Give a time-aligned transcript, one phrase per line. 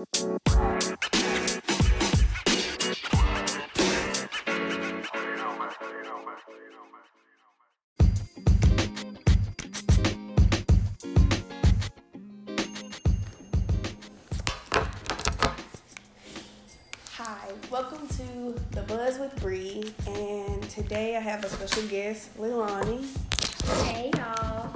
[0.00, 0.06] Hi,
[17.70, 23.04] welcome to The Buzz with Bree, and today I have a special guest, Leilani.
[23.84, 24.72] Hey y'all.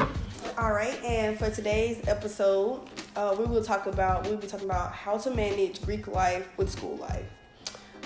[0.59, 2.83] All right, and for today's episode,
[3.17, 6.71] uh, we will talk about we'll be talking about how to manage Greek life with
[6.71, 7.27] school life.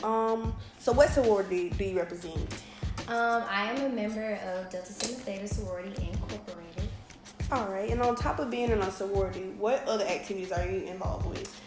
[0.02, 2.62] Um, so what sorority do you represent?
[3.08, 6.88] Um, I am a member of Delta Sigma Theta Sorority Incorporated.
[7.50, 10.80] All right, and on top of being in a sorority, what other activities are you
[10.82, 11.60] involved with?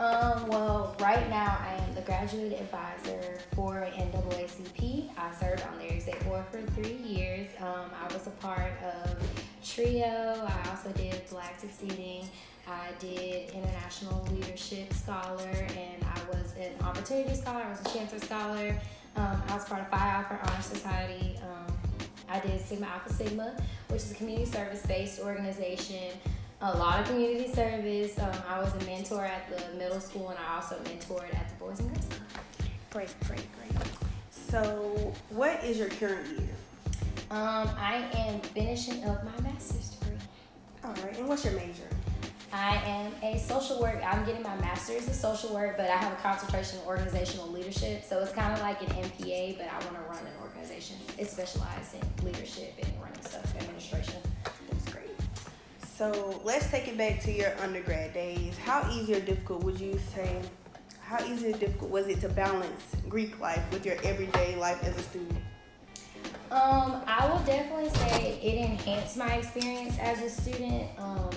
[0.00, 5.10] Um, well, right now I am the graduate advisor for NAACP.
[5.16, 7.48] I served on their exec board for three years.
[7.60, 9.16] Um, I was a part of
[9.64, 10.46] Trio.
[10.46, 12.28] I also did Black Succeeding.
[12.68, 17.62] I did International Leadership Scholar, and I was an Opportunity Scholar.
[17.62, 18.76] I was a Chancellor Scholar.
[19.16, 21.38] Um, I was part of Phi Alpha Honor Society.
[21.42, 21.74] Um,
[22.28, 23.56] I did Sigma Alpha Sigma,
[23.88, 26.12] which is a community service based organization.
[26.60, 28.18] A lot of community service.
[28.18, 31.64] Um, I was a mentor at the middle school, and I also mentored at the
[31.64, 32.44] Boys and Girls Club.
[32.90, 33.82] Great, great, great.
[34.30, 36.48] So, what is your current year?
[37.30, 40.18] Um, I am finishing up my master's degree.
[40.84, 41.88] All right, and what's your major?
[42.52, 44.00] I am a social work.
[44.04, 48.04] I'm getting my master's in social work, but I have a concentration in organizational leadership.
[48.04, 50.96] So it's kind of like an MPA, but I want to run an organization.
[51.18, 54.20] It's specialized in leadership and running stuff, administration.
[54.70, 55.10] That's great.
[55.94, 58.56] So let's take it back to your undergrad days.
[58.58, 60.40] How easy or difficult would you say?
[61.00, 64.96] How easy or difficult was it to balance Greek life with your everyday life as
[64.96, 65.38] a student?
[66.50, 70.88] Um, I will definitely say it enhanced my experience as a student.
[70.98, 71.30] Um,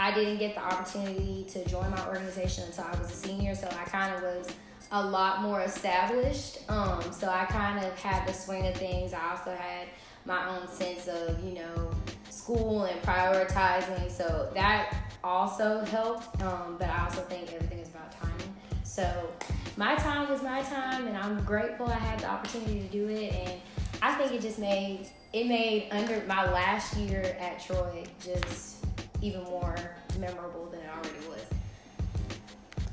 [0.00, 3.66] I didn't get the opportunity to join my organization until I was a senior, so
[3.66, 4.48] I kind of was
[4.92, 6.58] a lot more established.
[6.70, 9.12] Um, so I kind of had the swing of things.
[9.12, 9.88] I also had
[10.24, 11.90] my own sense of, you know,
[12.30, 14.10] school and prioritizing.
[14.10, 16.42] So that also helped.
[16.42, 18.56] Um, but I also think everything is about timing.
[18.82, 19.30] So
[19.76, 23.34] my time was my time, and I'm grateful I had the opportunity to do it.
[23.34, 23.60] And
[24.00, 28.80] I think it just made it made under my last year at Troy just
[29.22, 29.74] even more
[30.18, 31.44] memorable than it already was.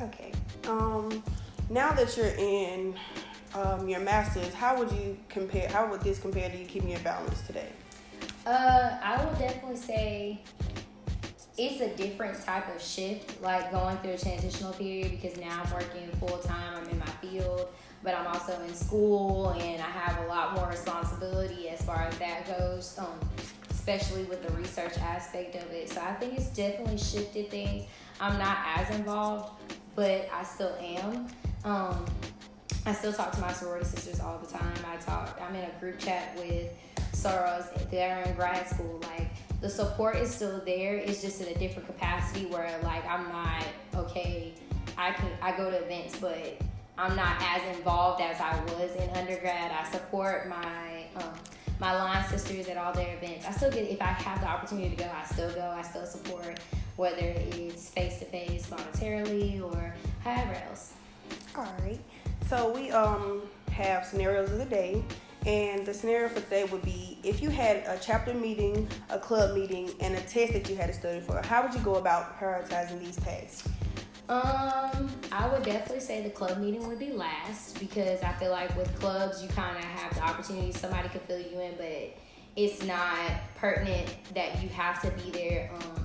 [0.01, 0.31] Okay.
[0.67, 1.23] Um,
[1.69, 2.95] now that you're in
[3.55, 5.67] um, your masters, how would you compare?
[5.69, 7.69] How would this compare to you keeping your balance today?
[8.45, 10.39] Uh, I would definitely say
[11.57, 15.73] it's a different type of shift, like going through a transitional period because now I'm
[15.73, 16.75] working full time.
[16.75, 17.67] I'm in my field,
[18.03, 22.17] but I'm also in school, and I have a lot more responsibility as far as
[22.19, 22.95] that goes.
[22.99, 23.19] Um,
[23.87, 25.89] especially with the research aspect of it.
[25.89, 27.85] So I think it's definitely shifted things.
[28.19, 29.51] I'm not as involved,
[29.95, 31.27] but I still am.
[31.63, 32.05] Um,
[32.85, 34.73] I still talk to my sorority sisters all the time.
[34.91, 35.39] I talk.
[35.41, 36.69] I'm in a group chat with
[37.13, 38.99] sorors that are in grad school.
[39.03, 39.29] Like
[39.61, 40.95] the support is still there.
[40.97, 43.63] It's just in a different capacity where like I'm not
[43.95, 44.53] okay.
[44.97, 46.59] I can I go to events, but
[46.97, 49.71] I'm not as involved as I was in undergrad.
[49.71, 51.33] I support my um,
[51.79, 53.45] my line sisters at all their events.
[53.45, 55.73] I still get if I have the opportunity to go, I still go.
[55.75, 56.59] I still support
[56.95, 59.93] whether it's face to face, monetarily, or
[60.23, 60.93] however else.
[61.55, 61.99] All right.
[62.47, 65.03] So we um have scenarios of the day,
[65.45, 69.55] and the scenario for today would be if you had a chapter meeting, a club
[69.55, 71.41] meeting, and a test that you had to study for.
[71.45, 73.69] How would you go about prioritizing these tasks?
[74.29, 78.75] Um, I would definitely say the club meeting would be last because I feel like
[78.75, 82.17] with clubs you kind of have the opportunity somebody could fill you in, but
[82.57, 85.71] it's not pertinent that you have to be there.
[85.73, 86.03] Um,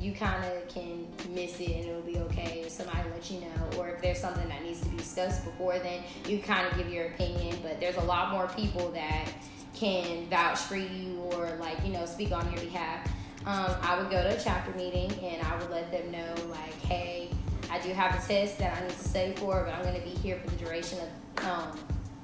[0.00, 3.78] you kind of can miss it and it'll be okay if somebody lets you know,
[3.78, 6.90] or if there's something that needs to be discussed before then, you kind of give
[6.90, 7.58] your opinion.
[7.62, 9.28] But there's a lot more people that
[9.74, 13.06] can vouch for you or like you know speak on your behalf.
[13.46, 16.78] Um, I would go to a chapter meeting and I would let them know like,
[16.82, 17.30] hey
[17.70, 20.00] I do have a test that I need to study for, but I'm going to
[20.00, 21.78] be here for the duration of um,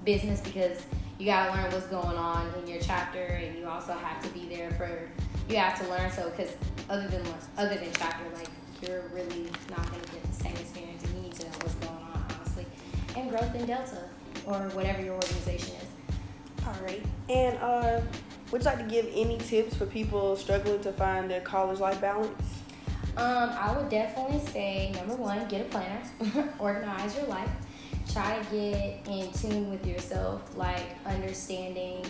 [0.04, 0.84] business because
[1.18, 4.28] you got to learn what's going on in your chapter, and you also have to
[4.30, 5.08] be there for.
[5.48, 6.52] You have to learn so because
[6.90, 7.22] other than
[7.56, 8.48] other than chapter, like
[8.82, 11.74] you're really not going to get the same experience, and you need to know what's
[11.76, 12.66] going on, honestly,
[13.16, 14.02] and growth in Delta
[14.46, 16.66] or whatever your organization is.
[16.66, 18.00] All right, and uh,
[18.56, 22.00] would you like to give any tips for people struggling to find their college life
[22.00, 22.62] balance?
[23.18, 26.00] Um, I would definitely say number one, get a planner,
[26.58, 27.50] organize your life,
[28.10, 32.02] try to get in tune with yourself, like understanding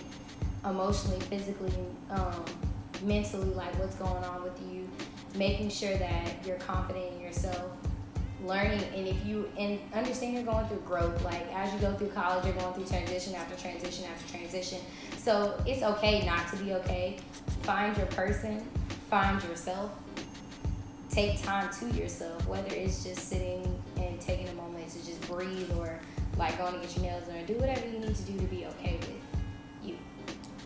[0.65, 1.73] emotionally, physically,
[2.11, 2.45] um,
[3.03, 4.89] mentally, like what's going on with you,
[5.35, 7.73] making sure that you're confident in yourself,
[8.47, 12.09] learning and if you and understand you're going through growth like as you go through
[12.09, 14.79] college you're going through transition after transition after transition.
[15.19, 17.19] So it's okay not to be okay.
[17.63, 18.63] Find your person
[19.11, 19.93] find yourself.
[21.11, 25.71] Take time to yourself whether it's just sitting and taking a moment to just breathe
[25.79, 25.99] or
[26.37, 27.37] like going to get your nails done.
[27.37, 29.11] Or do whatever you need to do to be okay with
[29.83, 29.97] you.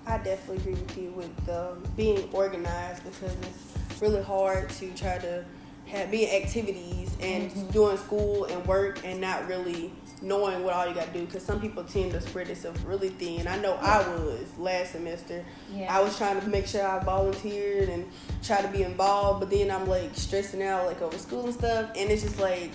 [0.07, 5.19] I definitely agree with you with um, being organized because it's really hard to try
[5.19, 5.45] to
[5.91, 7.73] have be in activities and Mhm.
[7.73, 9.93] doing school and work and not really
[10.23, 13.09] knowing what all you got to do because some people tend to spread themselves really
[13.09, 13.47] thin.
[13.49, 15.45] I know I was last semester.
[15.75, 18.07] yeah I was trying to make sure I volunteered and
[18.43, 21.91] try to be involved, but then I'm like stressing out like over school and stuff,
[21.97, 22.71] and it's just like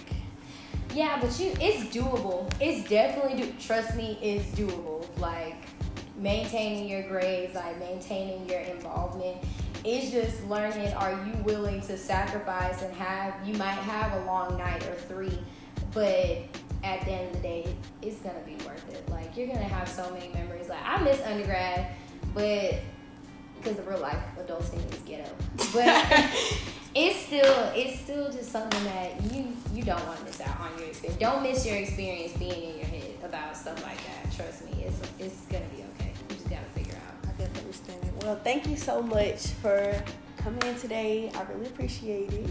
[0.94, 2.50] Yeah, but you, it's doable.
[2.62, 3.54] It's definitely do.
[3.60, 5.06] Trust me, it's doable.
[5.20, 5.58] Like
[6.18, 9.38] maintaining your grades, like maintaining your involvement.
[9.86, 10.92] It's just learning.
[10.94, 13.36] Are you willing to sacrifice and have?
[13.48, 15.38] You might have a long night or three,
[15.94, 16.40] but
[16.84, 19.08] at the end of the day, it's gonna be worth it.
[19.10, 20.70] Like you're gonna have so many memories.
[20.70, 21.88] Like I miss undergrad,
[22.34, 22.76] but
[23.58, 25.30] because the real life adulting is ghetto,
[25.72, 26.34] but
[26.96, 30.78] it's still it's still just something that you you don't want to miss out on
[30.80, 31.20] your experience.
[31.20, 34.36] Don't miss your experience being in your head about stuff like that.
[34.36, 36.12] Trust me, it's it's gonna be okay.
[36.30, 36.95] You just gotta figure
[37.82, 37.90] out.
[37.90, 38.24] Understand it.
[38.24, 40.04] Well, thank you so much for
[40.38, 41.32] coming in today.
[41.36, 42.50] I really appreciate it.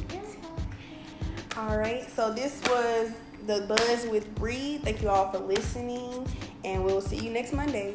[1.56, 3.12] All right, so this was
[3.46, 4.78] the Buzz with Bree.
[4.78, 6.26] Thank you all for listening,
[6.64, 7.94] and we'll see you next Monday.